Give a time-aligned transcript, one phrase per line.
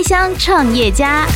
[0.00, 1.26] 开箱创业家。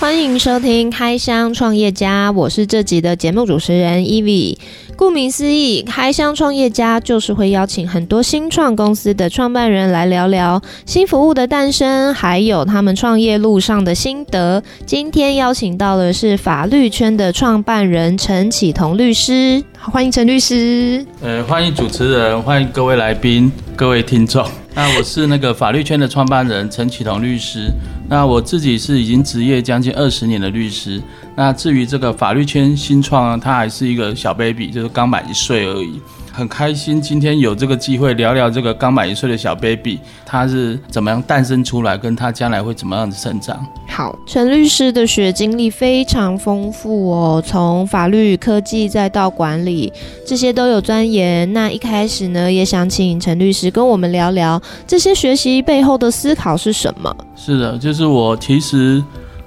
[0.00, 4.56] 欢迎收听《开箱创业家》，我是这集的节目主持人 Eve。
[4.98, 14.60] 顾名思义，开箱创业家就是会邀请很多新创公司的创办人来聊聊新服务的诞生，还有他们创业路上的心得。
[14.84, 21.06] 今天邀请到的是法律圈的创办人陈启彤律师，欢迎陈律师。
[21.22, 24.44] 呃，欢迎主持人，欢迎各位来宾，各位听众。
[24.74, 27.70] 那我是那个法律圈的创办人陈启彤律师。
[28.08, 31.00] 那我自己是已经执业将近二十年的律师。
[31.38, 36.00] 那至于这个法律圈新创呢，他还是一个小 baby，就是刚满一岁而已。
[36.32, 43.64] 很开心今天有这个机会聊聊这个刚满一岁的小 baby，他是怎么样诞生出来，跟他将来会怎么样的成长。
[43.86, 49.92] 好，陈律师的学经历非常丰富哦，从法律、科技再到管理，
[50.26, 51.52] 这些都有钻研。
[51.52, 57.16] 那一开始呢，也想请陈律师跟我们聊聊这些学习背后的思考是什么？
[57.36, 59.00] 是的，就是我其实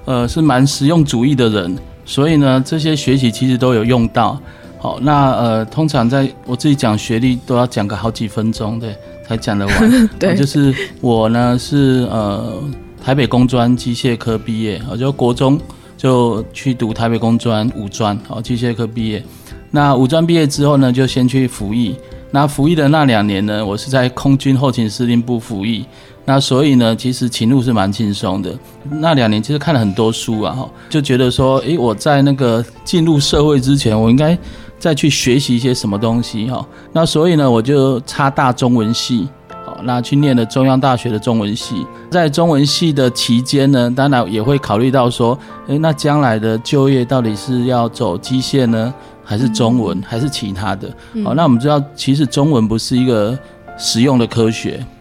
[0.06, 4.40] 呃是蛮实用主义的人，所以呢，这些学习其实都有用到。
[4.80, 8.96] 好，那呃，通常在我自己讲学历都要讲个好几分钟，对，
[9.28, 10.10] 才讲得完。
[10.18, 12.60] 对，就是我呢是呃
[13.04, 15.60] 台北工专机械科毕业，我就国中
[15.96, 19.24] 就去读台北工专五专，好，机械科毕业。
[19.70, 21.96] 那五专毕业之后呢，就先去服役。
[22.32, 25.86] 那服役的那两年呢，我是在空军后勤司令部服役。
[26.26, 28.54] 那所以呢，其实情路是蛮轻松的。
[28.90, 34.38] 那两年其实看了很多书啊，哈，就觉得说，诶，我在那个进入社会之前，我应该。
[34.82, 39.28] 再去学习一些什么东西哈，那所以呢，我就插大中文系，
[39.64, 41.86] 好，那去念了中央大学的中文系。
[42.10, 48.92] 在中文系的期间呢，当然也会考虑到说，诶，那将来的就业到底是要走机械呢，
[49.24, 50.92] 还是中文，还是其他的？
[51.24, 53.38] 好，那我们知道，其实中文不是一个
[53.78, 54.84] 实用的科学，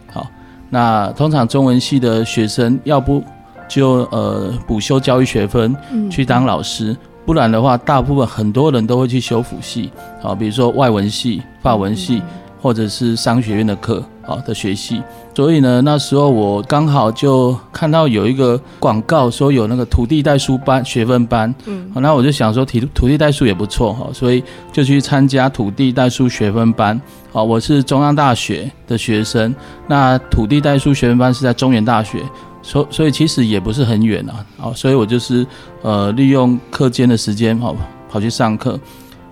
[0.71, 3.23] 那通常中文系的学生要不
[3.67, 5.75] 就呃补修教育学分，
[6.09, 6.97] 去当老师。
[7.23, 9.91] 不然的话，大部分很多人都会去修辅系，
[10.23, 12.23] 啊，比如说外文系、法文系，
[12.59, 15.01] 或者是商学院的课，啊的学习。
[15.35, 26.99] 所以呢，那时候我刚好就看到有一个广告，说有那个土地代书班学分班，嗯，那我就想说，土土地代书也不错，哈，所以就去参加土地代书学分班。
[27.33, 29.55] 啊，我是中央大学的学生，
[29.87, 32.21] 那土地代书学分班是在中原大学。
[32.63, 35.43] 所所以其实也不是很远啊，好，所以我就是
[35.81, 37.75] 呃利用课间的时间跑
[38.07, 38.79] 跑去上课。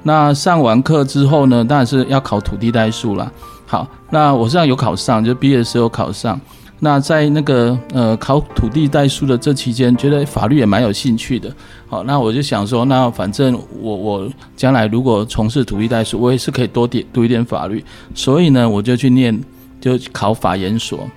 [0.02, 3.32] 那上完课之后呢，当然是要考土地代数啦。
[3.70, 6.42] 好，那我实际上有考上，就毕业的时候考上。
[6.80, 11.54] 那在那个呃考土地代书的这期间，觉得法律也蛮有兴趣的。
[11.88, 17.84] 好，那我就想说，那反正我我将来如果从事土地代书，我也是可以多点读一点法律。
[18.16, 19.40] 所以呢，我就去念，
[19.80, 21.08] 就考法研所。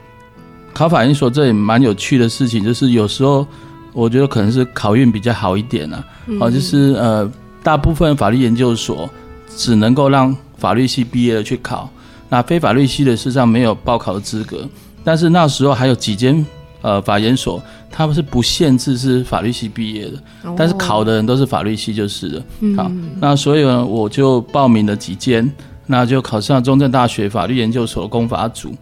[0.75, 3.47] 考法研所这也蛮有趣的事情，就是有时候
[3.95, 6.05] 我觉得可能是考运比较好一点啊。
[6.39, 7.31] 好，就是呃，
[7.63, 9.09] 大部分法律研究所
[9.49, 11.89] 只能够让法律系毕业的去考，
[12.33, 14.67] 那非法律系的事实上没有报考的资格。
[15.05, 16.45] 但是那时候还有几间
[16.81, 20.13] 呃法研所，他们是不限制是法律系毕业的，
[20.57, 22.43] 但是考的人都是法律系就是了。
[22.75, 22.91] 好，
[23.21, 25.53] 那所以呢，我就报名了几间，
[25.87, 28.75] 那就考上中正大学法律研究所的公法组。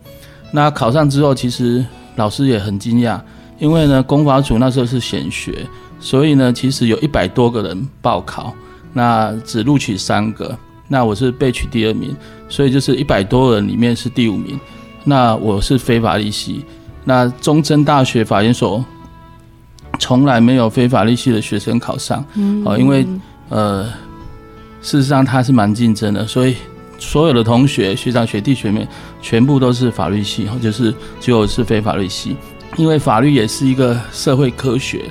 [0.52, 1.84] 那考上之后，其实
[2.14, 3.20] 老师也很惊讶，
[3.58, 5.66] 因为呢，公法组那时候是选学，
[5.98, 8.54] 所以呢，其实有一百多个人报考，
[8.92, 10.56] 那只录取三个，
[10.92, 12.14] 那我是被取第二名，
[12.48, 14.58] 所以就是一百多人里面是第五名。
[15.04, 16.64] 那我是非法利系，
[17.04, 18.84] 那中正大学法研所
[20.00, 22.24] 从来没有非法利系的学生考上，
[22.64, 23.06] 哦，因为
[23.48, 23.84] 呃，
[24.82, 26.56] 事实上他是蛮竞争的，所以。
[27.02, 28.86] 所有的同学、学长、学弟、学妹，
[29.22, 32.36] 全部都是法律系，就是只有是非法律系。
[32.76, 35.06] 因为法律也是一个社会科学，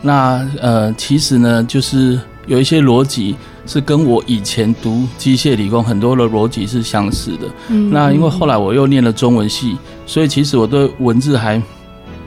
[0.00, 7.48] 那呃，其实呢，就是有一些逻辑是跟我以前读机械理工很多的逻辑是相似的。
[7.68, 7.90] 嗯。
[7.90, 11.62] 那因为后来我又念了中文系，所以其实我对文字还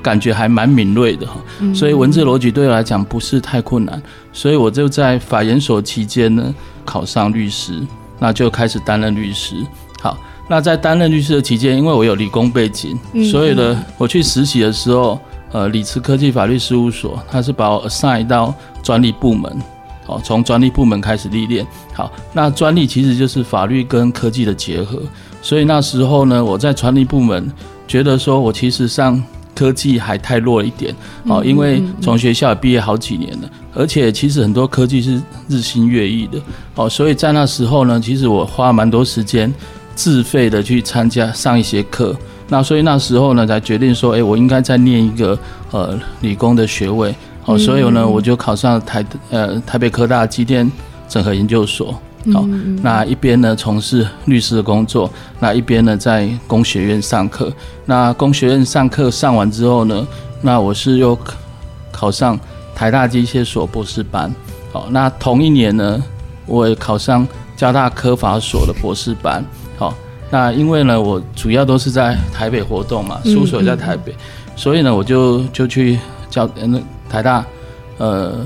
[0.02, 1.36] 感觉还蛮敏锐的哈。
[1.74, 4.02] 所以文字逻辑对我来讲不是太困难，
[4.32, 6.54] 所以我就在法研所期间呢，
[6.86, 7.82] 考上律师。
[8.20, 9.56] 那就开始担任律师。
[10.02, 10.18] 好，
[10.50, 12.98] 那在担任律师的期间，因为我有理工背景，
[13.30, 15.20] 所以呢，我去实习的时候，
[15.52, 18.52] 呃，理慈科技法律事务所，他是把我 assign 到
[18.82, 19.56] 专利部门，
[20.08, 21.68] 好，从专利部门开始历练。
[21.94, 25.00] 好，那专利其实就是法律跟科技的结合，
[25.42, 27.52] 所以那时候呢，我在专利部门
[27.88, 29.22] 觉得说我其实上。
[29.58, 36.40] 科技还太弱了一点，哦，因为从学校也毕业好几年了，而且其实很多科技是日新月异的，
[36.76, 39.52] 哦，所以在那时候呢，其实我花蛮多时间
[39.96, 42.16] 自费的去参加上一些课，
[42.50, 45.36] 那所以那时候呢，才决定说，哎、欸，我应该再念一个
[45.72, 47.16] 呃理工的学位。
[47.48, 50.70] 好、哦，所以呢，我就考上台呃台北科大机电
[51.08, 51.98] 整合研究所。
[52.34, 52.46] 好，
[52.82, 55.10] 那一边呢从事律师的工作，
[55.40, 57.50] 那一边呢在工学院上课。
[57.86, 60.06] 那工学院上课上完之后呢，
[60.42, 61.18] 那我是又
[61.90, 62.38] 考上
[62.76, 64.30] 台大机械所博士班。
[64.74, 66.04] 好，那同一年呢，
[66.46, 69.42] 我也考上交大科法所的博士班。
[69.78, 69.94] 好，
[70.30, 74.14] 那因为呢，我主要都是在台北活动嘛，事务所在台北，
[74.54, 75.98] 所以呢，我就就去
[76.30, 76.78] 交那
[77.10, 77.46] 台大
[77.98, 78.46] 呃。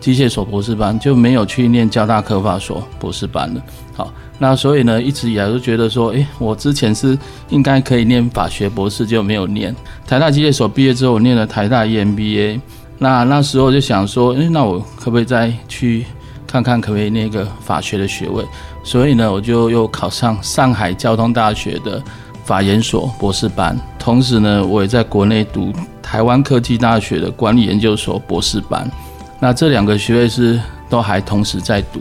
[0.00, 3.60] 机械所博士班就没有去念交大科法所博士班了。
[3.96, 7.18] 好，那所以呢，一直以来都觉得说，诶，我之前是
[7.48, 9.74] 应该可以念法学博士，就没有念。
[10.06, 12.60] 台大机械所毕业之后，我念了台大 EMBA。
[12.96, 16.06] 那那时候就想说，诶，那我可不可以再去
[16.46, 18.44] 看看，可不可以那个法学的学位？
[18.84, 22.00] 所以呢，我就又考上上海交通大学的
[22.48, 23.78] 法研所博士班。
[23.98, 25.70] 同时呢，我也在国内读
[26.02, 28.90] 台湾科技大学的管理研究所博士班。
[29.38, 30.58] 那这两个学位是
[30.88, 32.00] 都还同时在读，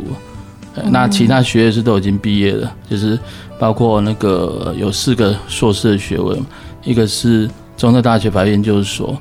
[0.85, 3.19] 那其他学位是都已经毕业了，就是
[3.59, 6.41] 包括那个有四个硕士的学位，
[6.85, 9.17] 一个是中特大学法律研究所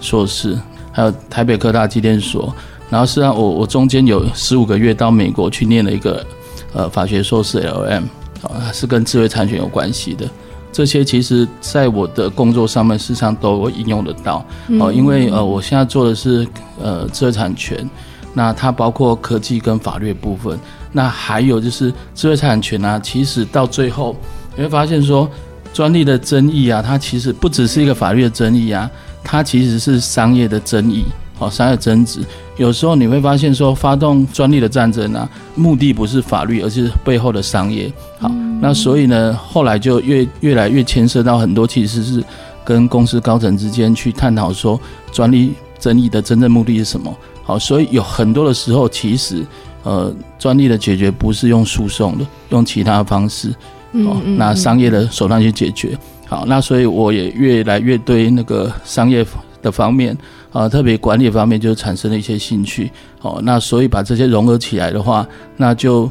[0.00, 0.56] 硕士，
[0.92, 2.54] 还有台北科大机电所，
[2.88, 6.24] 然后实际上我我中间有十五个月到美国去念了一个
[6.72, 8.04] 呃法学硕士 LM，
[8.44, 10.26] 啊是跟智慧产权有关系的。
[10.72, 14.44] 这些其实在我的工作上面，事实上都会应用得到。
[14.80, 16.48] 哦，因为呃，我现在做的是
[16.80, 17.88] 呃知识产权，
[18.32, 20.58] 那它包括科技跟法律的部分，
[20.90, 24.16] 那还有就是知识产权啊，其实到最后
[24.56, 25.28] 你会发现说，
[25.74, 28.90] 专利的争议啊，它其实不只是一个法律的争议啊，
[29.22, 31.04] 它其实是商业的争议。
[31.42, 32.20] 哦，商业争执，
[32.56, 37.92] 有时候你会发现说，发动专利的战争啊，目的不是法律，而是背后的商业。
[38.20, 38.30] 好，
[38.60, 42.22] 那所以呢，后来就越越来越牵涉到很多，其实是
[42.64, 44.80] 跟公司高层之间去探讨说，
[45.10, 47.12] 专利争议的真正目的是什么。
[47.42, 49.44] 好，所以有很多的时候，其实
[49.82, 53.52] 呃，专利的解决不是用诉讼的，用其他的方式，
[53.94, 55.98] 哦，拿商业的手段去解决。
[56.28, 59.26] 好，那所以我也越来越对那个商业
[59.60, 60.16] 的方面。
[60.52, 62.90] 啊，特别管理方面就产生了一些兴趣，
[63.22, 65.26] 哦，那所以把这些融合起来的话，
[65.56, 66.10] 那就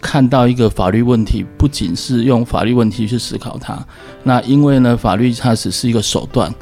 [0.00, 3.84] 看到一个法律问题，不仅是用法律问题去思考它，
[4.22, 6.52] 那因为呢，法律它只是一个手段，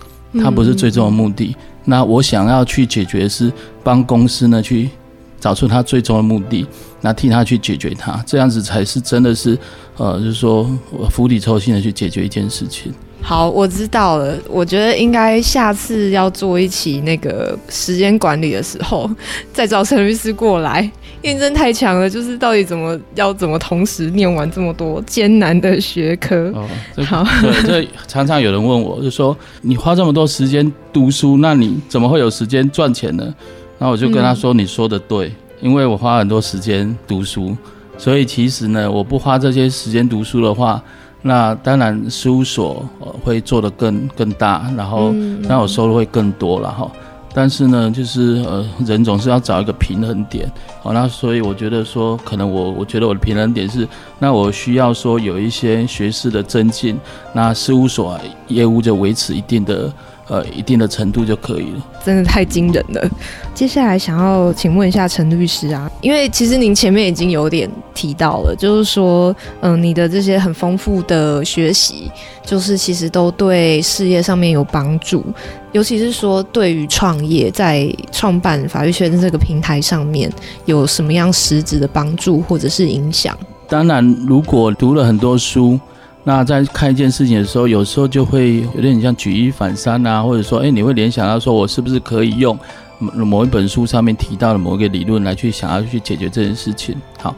[0.40, 1.54] 它不是最终的目的。
[1.56, 3.52] 嗯、那我想要去解决是
[3.84, 4.90] 帮公司呢去
[5.38, 6.66] 找出它最终的目的，
[7.00, 9.56] 那替他去解决它，这样子才是真的是，
[9.96, 12.92] 呃，就是说我釜底抽薪的去解决一件事情。
[13.22, 14.36] 好，我知道了。
[14.48, 19.08] 我觉得应该下次要做一期那个时间管理的时候，
[19.52, 20.82] 再找陈律师过来，
[21.22, 22.10] 因为真太强了。
[22.10, 26.50] 就是到底怎么要怎么同时念完这么多艰难的学科？
[26.54, 26.66] 哦，
[27.04, 33.32] 好，对，这常常有人问我，就说你花这么多时间读书，那你怎么会有时间赚钱呢？
[33.78, 37.56] 那我就跟他说，你说的对，嗯，因为我花很多时间读书，
[37.96, 40.82] 所以其实呢，我不花这些时间读书的话。
[41.22, 42.84] 那当然，事务所
[43.22, 45.12] 会做得更更大，然后
[45.42, 46.90] 那我收入会更多了哈。
[47.32, 50.50] 但是呢，就是呃，人总是要找一个平衡点，
[50.82, 53.86] 好，那所以我觉得说，可能我我觉得我的平衡点是，
[54.18, 56.98] 那我需要说有一些学识的增进，
[57.32, 58.18] 那事务所
[58.48, 59.92] 业务就维持一定的。
[60.30, 63.10] 呃，一定的程度就可以了，真的太惊人了。
[63.52, 72.08] 接下来想要请问一下陈律师啊，因为其实您前面已经有点提到了，就是说，嗯、呃，你的这些很丰富的学习，
[72.46, 75.24] 就是其实都对事业上面有帮助，
[75.72, 80.32] 尤其是说对于创业，在创办法律学院这个平台上面
[80.64, 83.36] 有什么样实质的帮助或者是影响？
[83.66, 85.76] 当然，如果读了很多书。
[86.22, 92.56] 那在看一件事情的时候，有时候就会有点像举一反三啊，或者说，哎，你会联想到说，我是不是可以用
[92.98, 96.94] 某一本书上面提到的某一个理论来去想要去解决这件事情？
[97.18, 97.34] 好，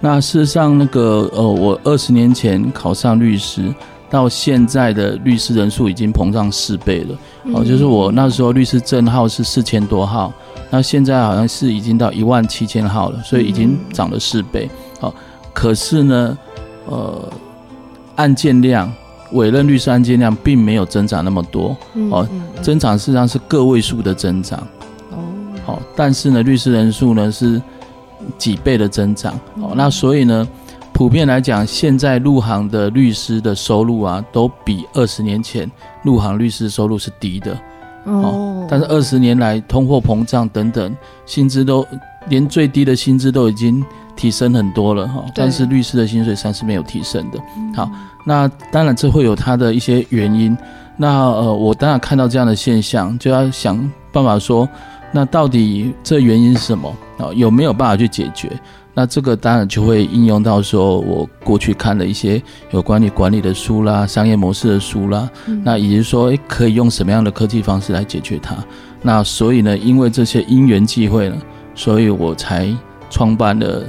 [0.00, 3.62] 那事实上，那个呃，我二十年前考上律师，
[4.08, 7.18] 到现在的律师人数已经膨胀四倍了。
[7.52, 10.32] 哦，就是我那时候律师证号是四千多号，
[10.70, 14.70] 那现在好像是已经到一万七千号了，所以已经涨了四倍。
[14.98, 15.14] 好，
[15.52, 16.38] 可是呢，
[16.86, 17.28] 呃。
[18.16, 18.92] 案件量，
[19.32, 21.76] 委任律师案件量并没有增长那么多，
[22.10, 22.28] 哦，
[22.60, 24.58] 增长事实上是个位数的增长，
[25.10, 25.16] 哦，
[25.64, 27.60] 好，但是呢，律师人数呢是
[28.36, 30.46] 几倍的增长，哦，那所以呢，
[30.92, 35.70] 普遍来讲，现在入行的律师的收入啊，都比二十年前
[36.02, 37.58] 入行律师收入是低的，
[38.04, 41.86] 哦，但是二十年来通货膨胀等等，薪资都
[42.28, 43.84] 连最低的薪资都已经。
[44.16, 47.38] 提升很多了哈，但是律师的薪水上是没有提升的。
[47.74, 47.90] 好，
[48.24, 50.56] 那当然这会有它的一些原因。
[50.96, 53.78] 那呃，我当然看到这样的现象，就要想
[54.12, 54.68] 办法说，
[55.10, 57.32] 那到底这原因是什么啊？
[57.34, 58.50] 有没有办法去解决？
[58.94, 62.40] 那这个当然就会应用到说，我过去看的一些
[62.72, 68.54] 有关于管理的书啦、商业模式的书啦，嗯、那也就是说，诶，可以用什么样的科技方式来解决它？
[69.00, 71.36] 那所以呢，因为这些因缘际会呢，
[71.74, 72.68] 所以我才
[73.08, 73.82] 创办了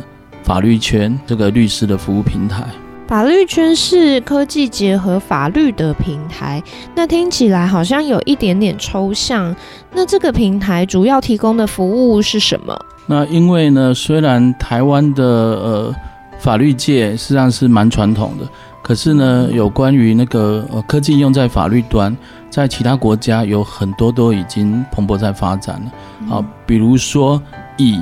[0.44, 2.64] 法律圈这个律师的服务平台。
[3.08, 6.64] 法律圈是科技结合法律的平台，
[6.96, 9.56] 那听起来好像有一点点抽象。
[9.92, 12.78] 那这个平台主要提供的服务是什么？
[13.06, 15.96] 那因为呢，虽然台湾的呃
[16.40, 18.48] 法律界实际上是蛮传统的，
[18.82, 22.16] 可是呢，有关于那个呃科技用在法律端，
[22.50, 25.92] 在其他国家有很多都已经蓬勃在发展了。
[26.30, 27.40] 好、嗯，比如说
[27.78, 28.00] 以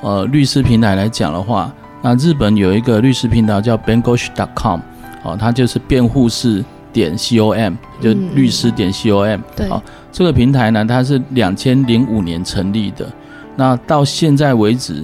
[0.00, 1.70] 呃律师平台来讲的话，
[2.04, 4.78] 那日本有一个律师频道叫 Bengoshi.com，
[5.22, 9.42] 哦，它就是辩护士点 com，就律师点 com、嗯。
[9.56, 9.82] 对，好，
[10.12, 13.10] 这个平台呢，它是两千零五年成立的。
[13.56, 15.02] 那到现在为止，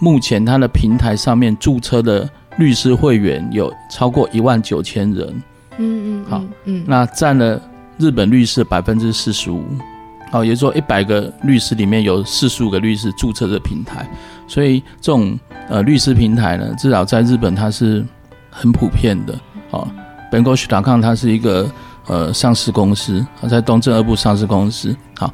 [0.00, 5.42] 目前它的平台上面注册的律师会员有超过一万九千人。
[5.76, 7.60] 嗯嗯，好，嗯，那占了
[7.98, 9.62] 日本律师百分之四十五。
[10.32, 14.08] 好，也就是说一百个律师里面有四十五个律师注册的平台，
[14.48, 18.04] 所以这种呃律师平台呢，至少在日本它是
[18.50, 19.38] 很普遍的。
[19.70, 19.86] 好
[20.32, 21.70] ，Bengoshi.com 它是一个
[22.06, 24.96] 呃上市公司，在东正二部上市公司。
[25.16, 25.32] 好。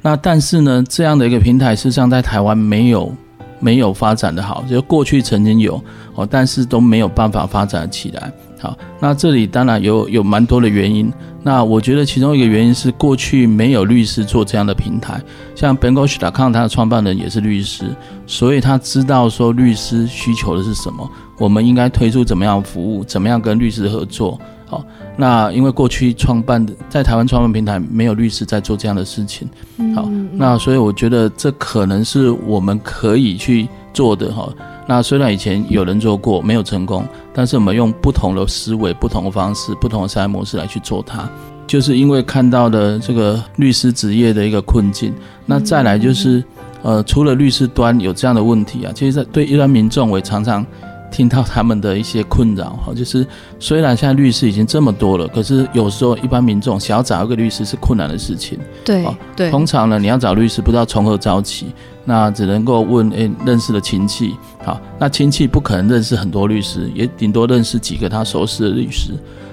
[0.00, 3.12] 那但是呢，这样的一个平台，事实上在台湾没有
[3.60, 5.82] 没有发展的好，就过去曾经有
[6.14, 8.32] 哦，但是都没有办法发展起来。
[8.60, 11.12] 好，那这里当然有有蛮多的原因。
[11.44, 15.22] 那我觉得其中一个原因是过去没有律师做这样的平台，
[15.54, 17.84] 像 Bengoshi.com 它的创办人也是律师，
[18.26, 24.38] 所以他知道说律师需求的是什么，我们应该推出怎么样服务，怎么样跟律师合作。
[24.68, 24.84] 好，
[25.16, 29.48] 那因为过去创办的在台湾创办平台没有律师在做这样的事情，
[29.96, 34.52] 好，那所以我觉得这可能是我们可以去做的哈。
[34.86, 41.26] 那虽然以前有人做过没有成功，但是我们用不同的思维、不同的方式、不同的商业模式来去做它，
[41.66, 45.14] 就是因为看到的这个律师职业的一个困境。
[45.46, 46.44] 那再来就是，
[46.82, 50.64] 呃，除了律师端有这样的问题啊，其实在对一般民众我也常常。
[51.10, 53.26] 听到他们的一些困扰哈，就是
[53.58, 58.58] 虽然现在律师已经这么多了，可是有时候一般民众想要找一个律师是困难的事情。
[58.84, 59.50] 对，对。
[59.50, 61.66] 通常呢，你要找律师，不知道从何找起，
[62.04, 64.36] 那只能够问诶认识的亲戚。
[64.64, 69.12] 好，那亲戚不可能认识很多律师，也顶多认识几个他熟悉的律师，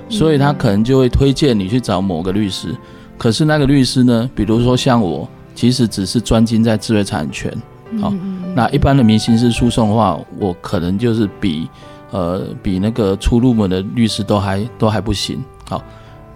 [0.10, 2.76] 所以他可能就会推荐你去找某个律师。
[3.18, 7.52] 可是那个律师呢，比如说像我，其实只是专精在智慧产权。
[8.02, 8.14] 好。
[8.58, 11.68] 那一般的民刑事诉讼的话，我可能就是比，
[12.12, 15.44] 呃，比那个初入门的律师都还都还不行。
[15.70, 15.84] 好，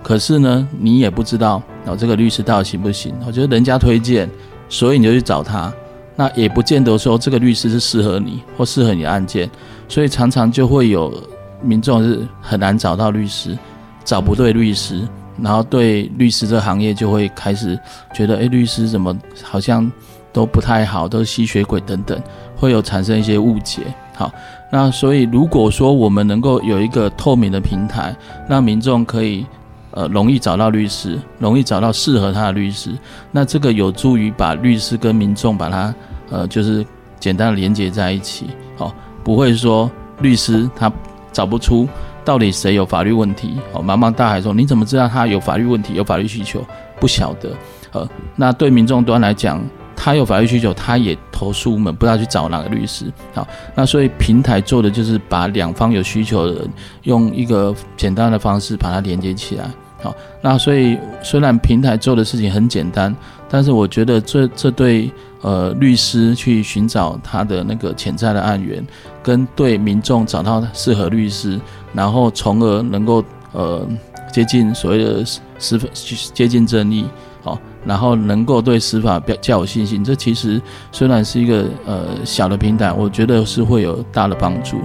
[0.04, 3.16] 可是呢，你也不知道哦，这个律师到底行不行？
[3.26, 4.30] 我觉得人家推荐，
[4.68, 5.74] 所以你就去找他，
[6.18, 9.50] 那也不见得说这个律师是适合你或适合你的案件，
[9.88, 11.14] 所以常常就会有
[11.62, 13.58] 民众是很难找到律师，
[14.04, 15.08] 找不对律师，
[15.42, 17.80] 然后对律师这个行业就会开始
[18.14, 19.90] 觉得，哎，律师怎么好像。
[20.32, 22.22] 都不太好，都是吸血鬼等等，
[22.56, 23.82] 会有产生一些误解。
[24.16, 24.32] 好，
[24.72, 28.16] 那所以如果说我们能够有一个透明的平台，
[28.48, 29.46] 让民众可以
[29.92, 32.92] 呃容易找到律师，容易找到适合他的律师，
[33.32, 35.96] 那这个有助于把律师跟民众把它
[36.30, 36.86] 呃就是
[37.20, 38.48] 简单的连接在一起。
[38.78, 38.94] 好，
[39.24, 40.92] 不会说律师他
[41.32, 41.88] 找不出
[42.26, 46.62] 到底谁有法律问题，哦，茫茫大海中你怎么知道他有法律问题、有法律需求？
[47.00, 47.50] 不晓得。
[47.94, 49.60] 呃，那对民众端来讲。
[50.02, 53.12] 他有法律需求，他也投诉我们，不知道去找哪个律师。
[53.34, 56.70] 好，那所以平台做的就是把两方有需求的人，
[57.04, 59.70] 用一个简单的方式把它连接起来。
[60.02, 63.14] 好，那所以虽然平台做的事情很简单，
[63.50, 68.82] 但是我觉得这这对呃律师去寻找他的那个潜在的案源，
[69.22, 71.60] 跟对民众找到适合律师，
[71.92, 73.86] 然后从而能够呃
[74.32, 75.26] 接近所谓的
[75.58, 75.86] 司法
[76.34, 77.06] 接近正义。
[77.44, 77.60] 好。
[77.86, 84.78] 然后能够对司法比较有信心，这其实虽然是一个呃小的平台，我觉得是会有大的帮助。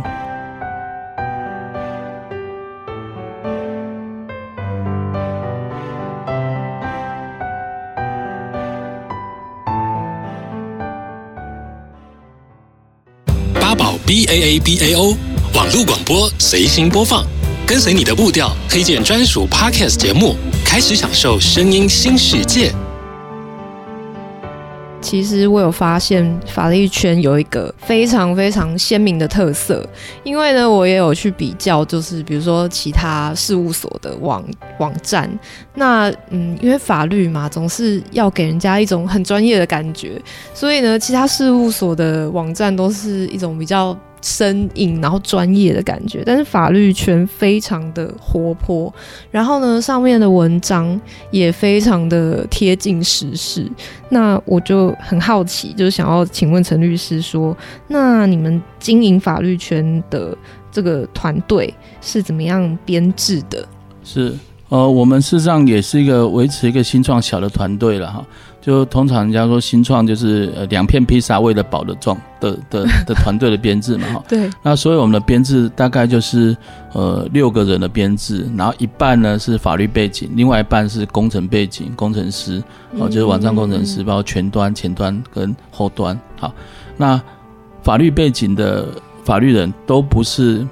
[13.60, 15.16] 八宝 B A A B A O
[15.54, 17.24] 网络广播随心播放，
[17.66, 22.72] 跟随你的步调，推荐专属 Podcast 节目，开始享受声音新世界。
[25.04, 29.87] 其实我有发现法律圈有一个非常非常鲜明的特色，
[30.23, 34.42] 因为呢，我也有去比较，就是比如说其他事务所的网
[34.78, 35.30] 网站，
[35.75, 40.18] 那嗯，因为法律嘛，总是要给人家一种很专业的感觉，
[40.54, 43.94] 所以呢，其他事务所的网站都是一种比较。
[44.25, 48.93] 生硬，然后专业的感觉，但是法律圈非常的活泼，
[49.31, 50.99] 然后呢，上面的文章
[51.31, 53.71] 也非常的贴近时事。
[54.09, 57.54] 那我就很好奇，就是想要请问陈律师说，
[57.87, 60.35] 那你们经营法律圈的
[60.73, 63.69] 这个团队是怎么样编制的？
[64.02, 64.35] 是，
[64.71, 68.25] 呃，我们事实上也是一个维持一个新创小的团队了哈。
[68.64, 76.56] 就通常人家说新创就是呃两片披萨为了饱的状的的的团队的编制嘛哈， 对，那所以我们的编制大概就是
[76.94, 82.62] 呃六个人的编制，然后一半呢是法律背景，另外一半是工程背景，工程师
[82.99, 86.18] 哦就是网站工程师，包括前端、前端跟后端。
[86.40, 86.50] 好，
[86.97, 87.21] 那
[87.83, 88.88] 法律背景的
[89.25, 90.66] 法律人都不是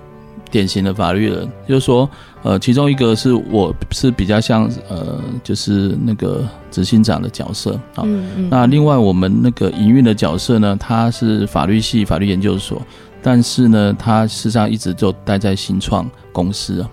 [0.50, 2.08] 典型的法律人，就是说。
[2.42, 8.02] 呃，其中一个是我是比较像呃，就是那个执行长的角色啊。
[8.04, 8.48] 嗯嗯。
[8.50, 12.82] 那另外我们那个营运的角色呢，他是法律系法律研究所，
[13.22, 16.90] 但是呢，他事实上一直就待在新创公司啊。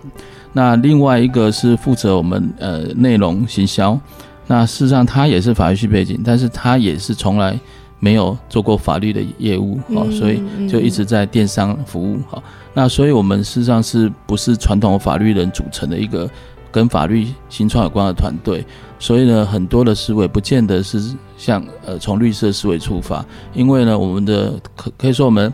[0.54, 4.00] 那另外一个是负责我们呃内容行销，
[4.48, 7.60] 那事实上他也是法律系背景，但是他也是从来
[8.00, 12.42] 没有做过法律的业务啊，所以就一直在电商服务哈。
[12.74, 16.30] 那所以，我们事实上是不是传统法律人组成的一个
[16.72, 18.66] 跟法律新创有关的团队？
[19.00, 25.54] 所以呢，很多的思维不见得是像呃从律师的思维出发，因为呢，我们的可可以说我们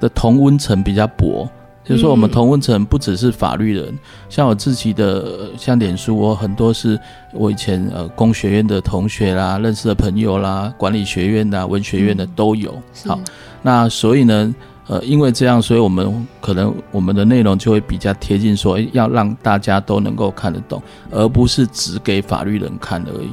[0.00, 1.48] 的同温层比较薄，
[1.88, 3.96] 就是说我们同温层不只是法律人，
[4.28, 6.98] 像我自己的像脸书，我很多是
[7.32, 12.74] 我以前呃工学院的同学啦、认识的朋友啦、管理学院的、文学院的都有。
[13.06, 13.18] 好，
[13.62, 14.54] 那所以呢。
[14.88, 23.30] 呃，因为这样，所以我们可能我们的内容就会比较贴近，说要让大家都能够看得懂，而不是只给法律人看而已。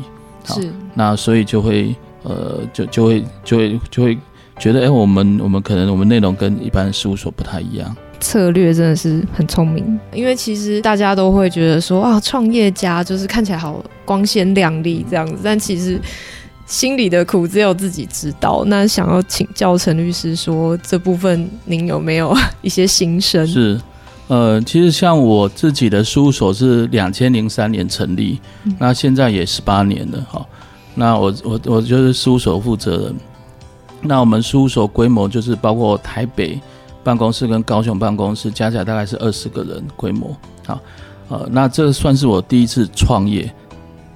[0.48, 0.74] 好，是。
[0.96, 4.18] 那所以就会呃，就就会就会就会
[4.58, 7.96] 觉得，哎，我们我们可能我们内容跟一般事务所不太一样。
[8.24, 16.00] 策略真的是很聪明，因为其实大家都会觉得说啊，创业家就是看起来好光鲜亮丽这样子，但其实。
[16.66, 18.64] 心里的苦只有自己知道。
[18.68, 23.46] 那想要请教陈律师说，这部分您有没有一些心声？
[23.46, 23.80] 是，
[24.30, 30.44] 呃，其实像我自己的事务所是两千零三年成立，嗯、那现在也十八年了哈。
[30.96, 33.16] 那我我我就是事务所负责人。
[34.02, 36.60] 那我们事务所规模就是包括台北
[37.04, 40.36] 办公室跟高雄办公室加起来大概是二十个人规模。
[40.66, 40.80] 好，
[41.30, 43.52] 呃，那这算是我第一次创业。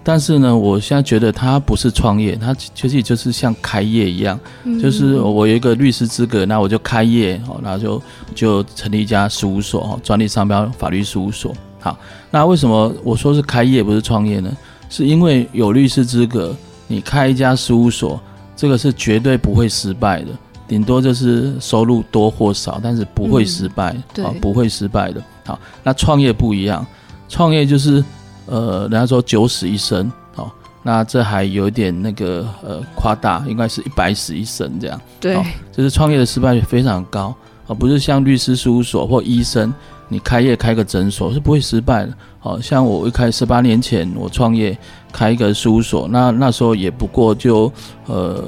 [0.04, 4.40] 但是呢，我现在觉得它不是创业，它其实就是像开业一样，
[4.82, 8.02] 就是我有一个律师资格，那我就开业，好，然后就
[8.34, 11.54] 就成立一家事务所，哦，专利商标法律事务所。
[11.82, 12.00] 好，
[12.32, 14.50] 那为什么我说是开业不是创业呢？
[14.90, 16.56] 是因为有律师资格，
[16.88, 18.18] 你开一家事务所，
[18.56, 20.30] 这个是绝对不会失败的，
[20.68, 25.22] 顶多就是收入多或少，但是不会失败，啊，不会失败的。
[25.46, 26.86] 好，那创业不一样，
[27.30, 28.04] 创业就是。
[28.50, 30.50] 呃，人家说九死一生，好，
[30.82, 34.98] 那这还有点那个呃夸大，应该是一百死一生这样。
[35.20, 39.74] 对，哦，就是创业的失败率非常高，而，哦，不是像律师事务所或医生，
[40.08, 42.14] 你开业开个诊所是不会失败的。
[42.40, 44.78] 好，哦，像我一开十八年前我创业
[45.12, 47.70] 开一个事务所，那那时候也不过就
[48.06, 48.42] 呃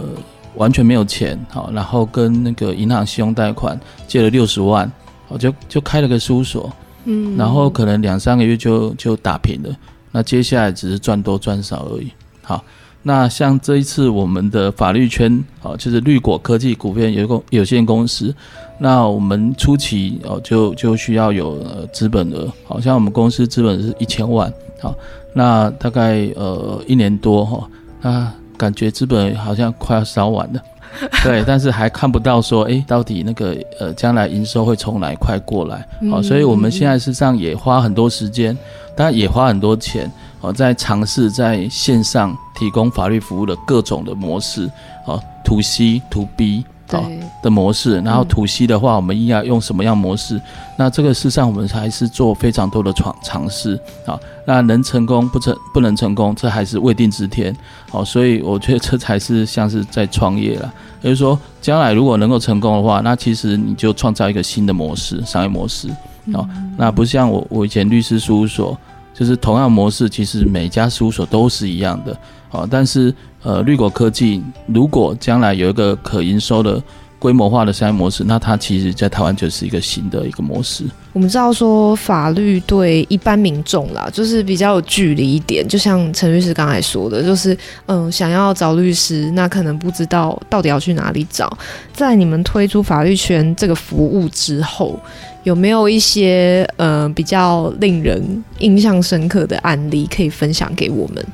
[0.59, 4.91] 完全没有钱，好，哦，然后跟那个银行信用贷款借了六十万，
[5.29, 6.71] 我，哦，就就开了个事务所。
[7.05, 9.73] 嗯，然后可能两三个月就就打平了，
[10.11, 12.11] 那接下来只是赚多赚少而已。
[12.41, 12.61] 好，
[13.01, 18.35] 那像这一次我们的法律圈，好，就是绿果科技股份有限有限公司，
[18.77, 24.93] 那我们初期哦就就需要有呃资本额，好像我们公司资本是一千万，好，
[25.33, 27.69] 那大概呃一年多哈，
[28.01, 30.61] 那感觉资本好像快要烧完了。
[31.23, 35.87] 对，但是还看不到说，哎，到底那个呃，将来营收会从哪一块过来？
[36.09, 38.57] 好，所以我们现在实际上也花很多时间，
[38.95, 44.67] 当然也花很多钱，哦，在尝试在线上提供法律服务的各种的模式，
[45.05, 46.65] 哦，to C to B。
[46.89, 47.09] 好
[47.41, 50.37] 的模式，然后 to C 的话，我们应该用什么样模式？
[50.37, 50.41] 嗯、
[50.77, 54.19] 那这个事实上我们还是做非常多的尝尝试啊。
[54.45, 57.55] 那能成功不成不能成功，这还是未定之天。
[57.89, 60.73] 好，所以我觉得这才是像是在创业了。
[61.01, 65.87] 也就是说，将来如果能够成功的话，那其实你就创造一个新的模式，商业模式。
[66.33, 66.47] 哦，
[66.77, 68.77] 那不像我我以前律师事务所。
[69.19, 76.81] 就是同样模式，其实每家事务所都是一样的，好，但是呃，绿果科技如果将来有一个可营收的。
[77.19, 80.85] 规模化的商业模式，那它其实，在台湾就是一个新的一个模式。
[81.11, 85.67] 我们知道说，法律对一般民众啦，就是比较有距离一点。
[85.67, 87.55] 就像陈律师刚才说的，就是
[87.87, 91.51] 嗯，想要找律师，那可能不知道到底要去哪里找。
[91.91, 94.97] 在你们推出法律圈这个服务之后，
[95.43, 101.25] 有没有一些呃比较令人印象深刻的案例可以分享给我们？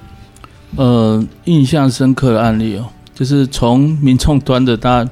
[0.78, 5.12] 呃，印象深刻的案例哦，就是从民众端的大家。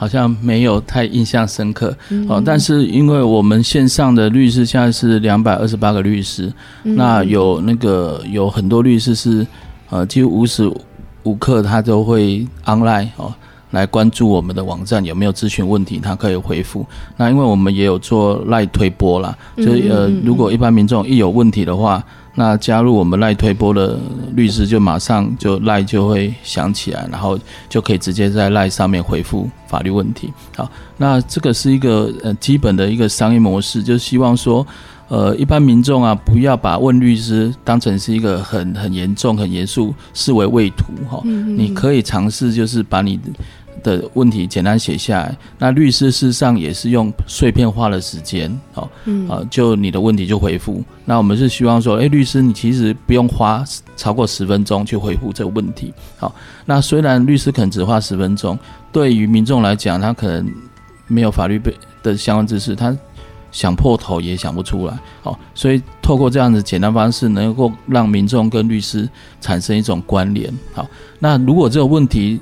[0.00, 6.50] 好像没有太印象深刻，嗯、哦，但是因为我们线上的律师现在是两百二十八个律师，
[6.84, 9.46] 嗯、那有那个有很多律师是，
[9.90, 10.72] 呃，几乎无时
[11.24, 13.30] 无刻他都会 online 哦，
[13.72, 16.86] 来关注我们的网站有没有咨询问题，他可以回复。
[17.18, 22.02] 那因为我们也有做 LINE 推播啦，所以呃，如果一般民众一有问题的话。
[22.34, 23.98] 那加入我们赖推波的
[24.34, 27.38] 律师，就马上就赖就会想起来，然后
[27.68, 30.32] 就可以直接在赖上面回复法律问题。
[30.56, 34.66] 好，那这个是一个呃基本的一个商业模式，就希望说，
[35.08, 41.20] 呃，一般民众啊，不要把问律师当成是一个很很严重、很严肃，视为畏途哈。
[41.24, 43.18] 你可以尝试就是把你。
[43.82, 48.88] 的问题简单写下来，那律师事实上也是用碎片化的时间，哦，
[49.28, 50.82] 啊，就你的问题就回复。
[51.04, 53.64] 那我们是希望说，诶，律师你其实不用花
[53.96, 55.92] 超过十分钟去回复这个问题。
[56.18, 56.34] 好，
[56.66, 58.58] 那虽然律师可能只花十分钟，
[58.92, 60.52] 对于民众来讲，他可能
[61.06, 62.96] 没有法律背的相关知识，他
[63.50, 64.98] 想破头也想不出来。
[65.22, 69.08] 好，所以透过这样的简单方式，能够让民众跟律师
[69.40, 70.52] 产生一种关联。
[70.72, 70.86] 好，
[71.18, 72.40] 那如果这个问题，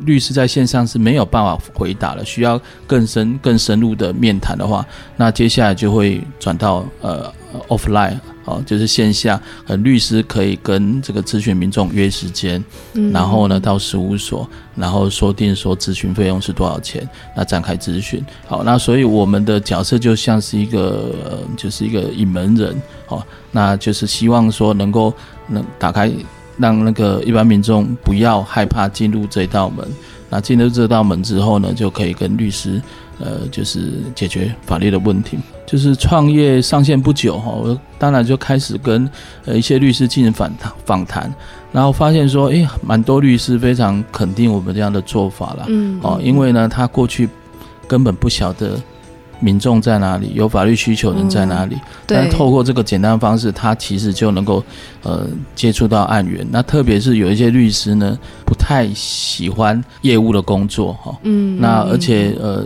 [0.00, 4.84] 律师在线上是没有办法回答的，需要更深、更深入的面谈的话，
[5.16, 7.32] 那接下来就会转到呃
[7.68, 18.22] offline 哦，就是线下，呃，律师可以跟这个咨询民众约时间，嗯、然后呢到事务所，然后说定说咨询费用是多少钱，那展开咨询。
[18.46, 25.12] 好，那所以我们的角色就像是一个，呃、就是一个引门人，哦，那就是希望说能够
[25.48, 26.12] 能打开。
[26.58, 29.86] 让那个一般民众不要害怕进入这道门，
[30.30, 32.80] 那进入这道门之后呢，就可以跟律师，
[33.18, 35.38] 呃，就是解决法律的问题。
[35.66, 39.08] 就是创业上线不久哈，我当然就开始跟
[39.44, 41.34] 呃一些律师进行访谈访谈，
[41.72, 47.28] 然后发现说，诶，蛮多律师非常肯定我们这样的做法了，嗯，哦，因为呢，他过去
[47.88, 48.80] 根本不晓得。
[49.38, 50.32] 民众在哪里？
[50.34, 51.74] 有法律需求人在哪里？
[51.74, 54.62] 嗯、但透过这个简单方式，他其实就能够
[55.02, 56.46] 呃接触到案源。
[56.50, 61.16] 那特别是有一些律师呢，不太喜欢业务的工作哈。
[61.22, 61.60] 嗯。
[61.60, 62.64] 那而且呃，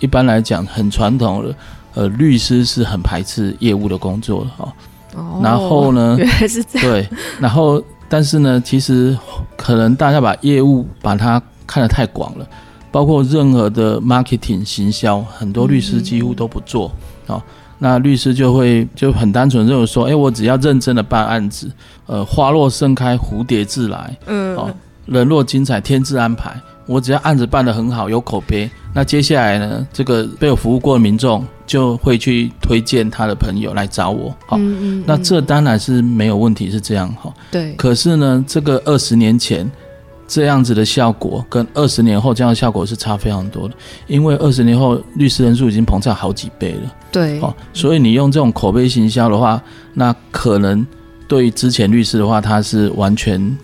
[0.00, 1.54] 一般来讲很传统的
[1.94, 4.72] 呃律师是很排斥业务的工作的哈。
[5.16, 5.40] 哦。
[5.42, 6.16] 然后呢？
[6.18, 6.88] 原来是这样。
[6.88, 7.08] 对。
[7.40, 9.16] 然后，但是呢，其实
[9.56, 12.46] 可能大家把业务把它看得太广了。
[12.94, 16.88] 包括任何的 marketing 行销，很多律师几乎都不做。
[17.26, 17.42] 啊、
[17.76, 21.68] 那律师就会就很单纯认为说，哎、欸，我只要认真的办案子，
[22.06, 24.72] 呃，花落盛开，蝴蝶自来，嗯，哦，
[25.06, 26.54] 人若精彩，天自安排。
[26.86, 34.30] 我只要案子办得很好，有口碑，那接下来呢，这个被我服务过的民众就会去推荐他的朋友来找我。
[34.46, 37.28] 好、哦，嗯嗯嗯、那这当然是没有问题，是这样哈。
[37.28, 37.72] 哦、对。
[37.72, 39.68] 可是呢，这个二十年前。
[40.26, 43.74] 这样子的效果跟二十年后这样的效果是差非常多的，
[44.06, 46.94] 因为二十年后律师人数已经膨胀好几倍了。
[47.12, 50.86] 对，哦，所以你用这种口碑行销的话，那可能
[51.28, 53.58] 对于之前律师的话，他是完全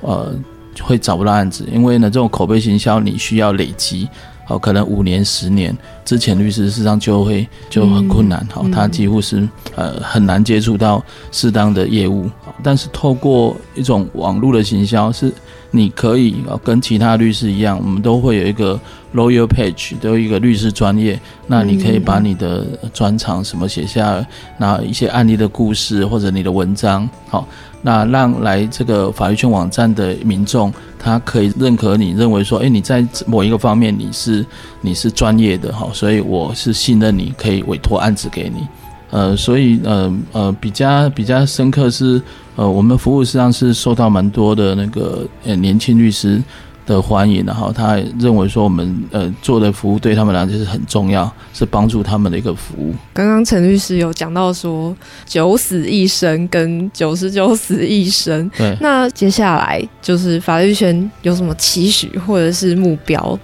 [0.00, 0.34] 呃
[0.82, 4.08] 会找不到案子，因为呢这种口碑行销你需要累积。
[4.48, 8.46] 好，可能五年、十年之前，律师事实上就会就很困难。
[8.52, 12.30] 好、嗯，他几乎是呃很难接触到适当的业务。
[12.62, 15.32] 但是透过一种网络的行销，是
[15.70, 18.78] 你可以跟其他律师一样，我们都会有一个
[19.14, 21.18] lawyer page，都有一个律师专业。
[21.46, 24.24] 那你可以把你的专长什么写下，
[24.58, 27.46] 那一些案例的故事或者你的文章，好。
[27.82, 34.44] 那让来这个法律圈网站的民众，他可以认可你，认为说，诶，你在某一个方面你是
[34.80, 38.66] 你是专业的哈，所以我是信任你，可以委托案子给你。
[39.10, 42.20] 呃，所以呃呃比较比较深刻是，
[42.56, 46.42] 呃，我们服务实际上是受到蛮多的那个呃年轻律师
[46.86, 52.94] 的欢迎，然后他认为说我们呃做的服务对他们来讲是很重要，是帮助他们的一个服务。
[53.12, 63.38] 刚刚陈律师有讲到说九死一生跟九十九死一生，对，那接下来就是法律圈有什么期许或者是目标？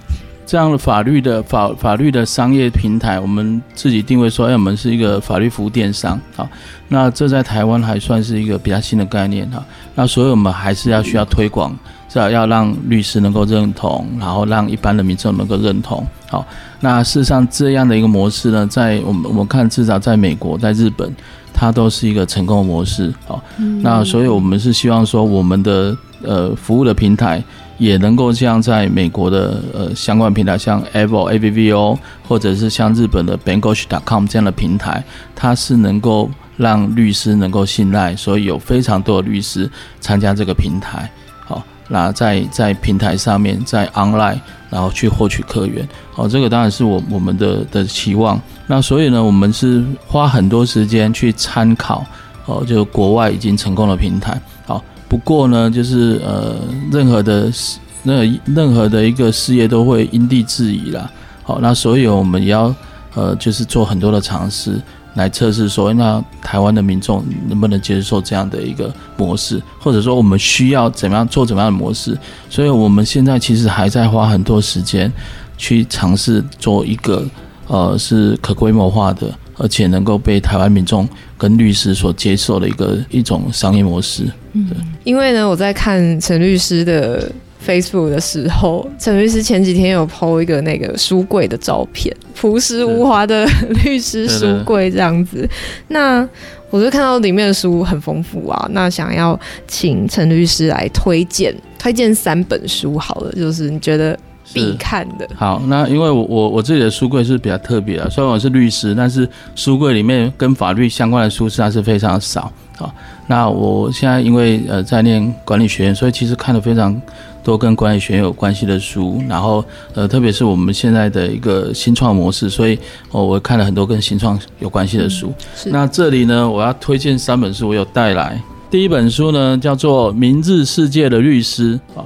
[0.45, 6.47] 这样的法律的法法律的商业平台，我们自己定位说，哎，我们是一个法律服务电商，好，
[6.89, 9.63] 那这在台湾还算是一个比较新的概念哈。
[9.95, 11.71] 那所以我们还是要需要推广，
[12.09, 16.05] 至少要让律师能够认同，然后让一般的民众能够认同。
[16.29, 16.45] 好，
[16.81, 21.11] 那事实上这样的一个模式呢，在我们我们看至少在美国、在日本，
[21.53, 23.13] 它都是一个成功的模式。
[23.25, 23.41] 好，
[23.81, 27.41] 那所以我们是希望说，我们的呃服务的平台。
[27.77, 35.03] 也能够像在美国的呃相关平台，像 Avvo、AVVO，或者是像日本的 b a n g o s h c o m 这样的平台，
[35.35, 41.09] 它是能够让律师能够信赖，所以有非常多的律师参加这个平台。
[41.45, 45.87] 好，那在在平台上面，在 online，然后去获取客源。
[46.11, 48.39] 好，这个当然是我我们的的期望。
[48.67, 52.05] 那所以呢，我们是花很多时间去参考
[52.45, 54.39] 哦，就国外已经成功的平台。
[54.65, 54.81] 好。
[55.13, 56.55] 不过呢，就是呃，
[56.91, 61.07] 任何的事，那任何的一个事业都会因地制宜啦。
[61.43, 62.73] 好，那所以我们也要
[63.13, 64.81] 呃，就是做很多的尝试
[65.13, 72.17] 来测试，说那台湾的民众能不能接受这样的一个模式，或者说我们需要怎么样做怎么样的模式。
[72.49, 75.13] 所以我们现在其实还在花很多时间
[75.59, 77.23] 去尝试做一个
[77.67, 79.31] 呃，是可规模化的。
[79.55, 84.25] 而且能够被台湾民众跟律师所接受的一个一种商业模式。
[84.53, 84.67] 嗯，
[85.03, 87.31] 因为呢，我在看陈律师的
[87.65, 93.45] Facebook 的时候，陈律师前几天有 PO 一个那个书柜的照片，朴实无华的
[93.83, 95.47] 律师书柜这样子。
[95.87, 96.27] 那
[96.69, 104.17] 我就看到里面的书很丰富啊，那想要请陈律师来推荐推荐三本书好了，就是你觉得。
[104.53, 105.27] 必看的。
[105.33, 112.51] 好，那因为我我我自己的书柜是比较特别的，虽然我是律师，但是书柜里面跟法律相关的书实在是非常少。
[112.77, 112.93] 好，
[113.27, 117.01] 那我现在因为呃在念管理学院，所以其实看了非常
[117.43, 122.77] 多跟管理学院有关系的书，然后呃特别是我们现在的一个新创模式，所以
[123.11, 125.33] 哦我看了很多跟新创有关系的书。
[125.65, 128.41] 嗯，那这里呢，我要推荐三本书，我有带来。
[128.69, 132.05] 第一本书呢叫做《明日世界的律师》啊。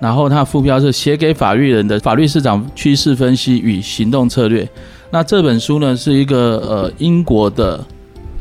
[0.00, 4.68] 然后它副标是写给法律人的法律市场趋势分析与行动策略。
[5.12, 7.78] 那这本书呢是一个呃英国的，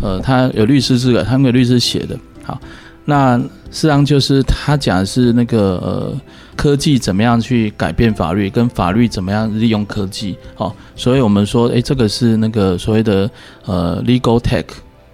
[0.02, 2.18] 呃他有律师资格，他们有律师写的。
[2.44, 2.60] 好，
[3.06, 6.14] 那事实际上就是他讲的是那个呃
[6.56, 10.36] 科技怎么样去改变法律，跟法律怎么样利用科技。
[10.56, 13.30] 好，所以我们说，诶，这个是那个所谓的
[13.66, 14.66] 呃 legal tech。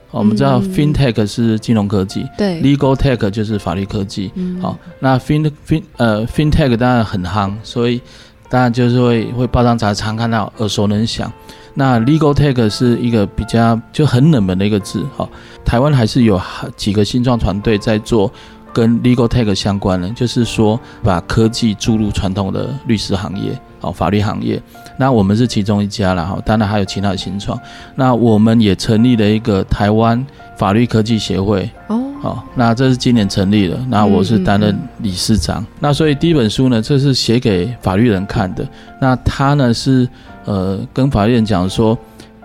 [0.09, 4.31] 我们知道 FinTech 是金融科技，嗯、对，Legal Tech 就是法律科技。
[4.35, 8.01] 嗯、好，那 Fin Fin 呃 FinTech 当然很夯，所以
[8.49, 11.31] 当然就是会会报章杂志常看到，耳熟能详。
[11.79, 15.05] 那 Legal Tech 是一个比较就很冷门的一个字。
[15.15, 15.29] 好，
[15.63, 16.41] 台湾还是有
[16.75, 18.33] 几个新创团队在做
[18.77, 23.59] 跟 Legal Tech 相关的，就是说把科技注入传统的律师行业。
[23.79, 24.61] 好，法律行业，
[24.97, 27.59] 那我们是其中一家了哈，当然还有其他的新创。
[27.95, 30.23] 那我们也成立了一个台湾
[30.55, 35.61] 法律科技协会哦，好，那这是今年成立的，那我是担任理事长。
[35.61, 38.67] 嗯嗯，那所以第一本书呢，这是写给法律人看的。
[39.01, 40.07] 那他呢是
[40.45, 41.97] 呃跟法律人讲说，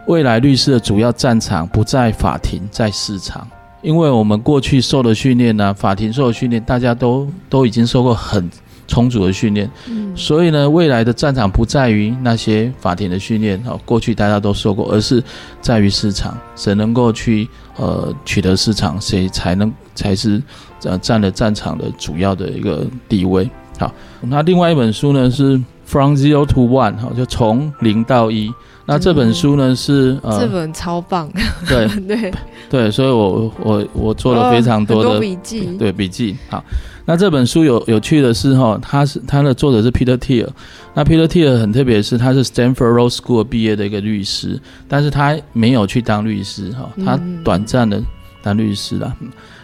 [0.07, 3.47] 未来律师的主要战场不在法庭，在市场，
[3.83, 8.49] 因为我们过去受的训练呢，法庭受的训练，大家都都已经受过很。
[8.89, 9.71] 充足的训练，
[10.15, 15.23] 所以呢，未来的战场不在于那些法庭的训练，哦，过去大家都受过，而是
[15.63, 20.43] 在于市场，谁能够去呃取得市场，谁才能才是
[20.83, 23.49] 呃占了战场的主要的一个地位。
[23.79, 23.91] 好，
[24.21, 28.53] 那另外一本书呢是 From Zero to One，哈，就从零到一。
[28.85, 31.31] 那这本书呢是呃，这本超棒，
[31.69, 31.87] 对。
[32.07, 32.33] 对。
[32.71, 36.65] 对，所以我我我做了非常多的笔记，对笔记，好。
[37.05, 40.49] 那这本书有有趣的是哈，它是它的作者是 Peter Thiel。
[40.95, 48.01] 那 Peter Thiel 很特别的是，他是 Stanford Law School 毕业的一个律师，但是他没有去当律师哈，他短暂的
[48.43, 49.15] 当律师啦。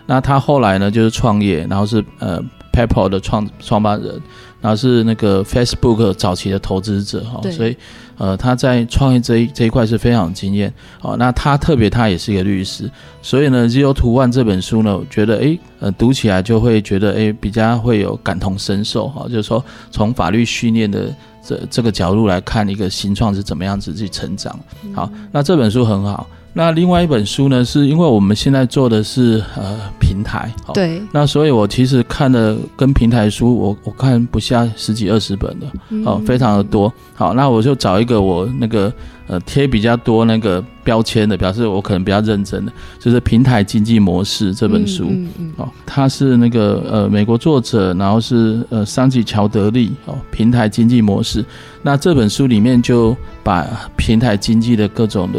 [0.04, 2.42] 那他后来呢就是创业，然后是呃
[2.87, 4.21] PayPal 的创创办人，
[4.61, 7.77] 然后是那个 Facebook 早期的投资者哈，所以。
[8.21, 11.17] 呃，他在创业这一这一块是非常有经验哦。
[11.17, 12.91] 那他特别，他也是一个律师，
[13.23, 19.25] 所以呢，《Zero to One》这本书呢，我觉得诶，呃，读起来就会觉得诶，比较会有感同身受哈。
[19.29, 21.14] 就是说，从法律训练的
[21.47, 24.59] 这这个角度来看，一个新创是怎么样子去成长。
[24.93, 35.67] 好，那这本书很好，那另外一本书呢，是因为我们现在做的是呃平台，对，那所以我其实看的跟平台书，我我看不下十几二十本的，
[36.05, 36.93] 哦，非常的多。
[37.15, 38.93] 好，那我就找一个我那个
[39.29, 45.07] 呃贴比较多那个标签的，表示我可能比较认真的，就是《平台经济模式》这本书。
[45.11, 45.53] 嗯嗯。
[45.59, 51.43] 哦，它是那个呃美国作者，然后是呃桑吉乔德利哦，《平台经济模式》。
[51.83, 53.65] 那这本书里面就把
[53.97, 55.39] 平台经济的各种的。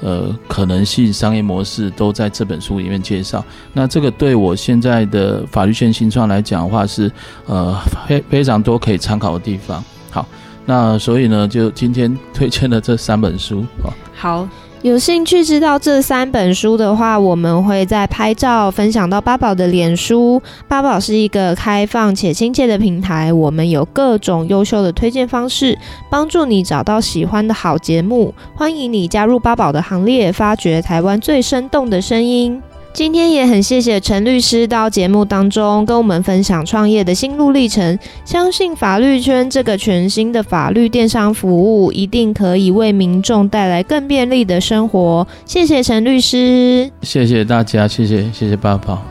[0.00, 3.44] 呃，可能性商业模式都在这本书里面介绍。
[3.72, 7.10] 那这个对我现在的法律线新创来讲的话，是
[7.46, 9.82] 呃非非常多可以参考的地方。
[10.10, 10.26] 好，
[10.64, 13.60] 那所以呢，就今天推荐了这三本书。
[13.82, 13.88] 啊。
[14.14, 14.48] 好。
[14.86, 20.40] 有兴趣知道这三本书的话，我们会在拍照分享到八宝的脸书。
[20.68, 25.76] 八宝是一个开放且亲切的平台，我们有各种优秀的推荐方式，
[26.08, 28.32] 帮助你找到喜欢的好节目。
[28.54, 32.62] 欢迎你加入八宝的行列，发掘台湾最生动的声音。
[32.96, 37.98] 今天也很谢谢陈律师到节目当中跟我们分享创业的心路历程。
[38.24, 45.28] 相信法律圈这个全新的法律电商服务，一定可以为民众带来更便利的生活。
[45.44, 49.02] 谢谢陈律师，谢谢大家，谢谢谢谢八宝。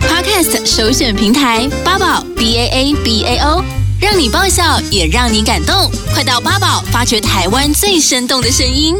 [0.00, 3.62] Podcast 首选平台八宝 B A A B A O，
[4.00, 8.96] 让你爆笑也让你感动，快到八宝发掘台湾最生动的声音。